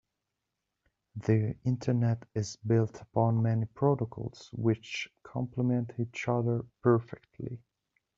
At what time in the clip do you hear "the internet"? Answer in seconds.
1.15-2.25